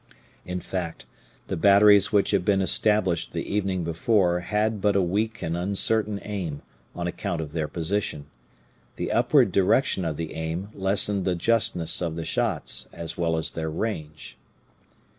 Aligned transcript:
In 0.47 0.59
fact, 0.61 1.05
the 1.45 1.55
batteries 1.55 2.11
which 2.11 2.31
had 2.31 2.43
been 2.43 2.59
established 2.59 3.33
the 3.33 3.45
evening 3.47 3.83
before 3.83 4.39
had 4.39 4.81
but 4.81 4.95
a 4.95 5.01
weak 5.03 5.43
and 5.43 5.55
uncertain 5.55 6.19
aim, 6.23 6.63
on 6.95 7.05
account 7.05 7.39
of 7.39 7.51
their 7.51 7.67
position. 7.67 8.25
The 8.95 9.11
upward 9.11 9.51
direction 9.51 10.03
of 10.03 10.17
the 10.17 10.33
aim 10.33 10.69
lessened 10.73 11.23
the 11.23 11.35
justness 11.35 12.01
of 12.01 12.15
the 12.15 12.25
shots 12.25 12.89
as 12.91 13.15
well 13.15 13.37
as 13.37 13.51
their 13.51 13.69
range. 13.69 14.37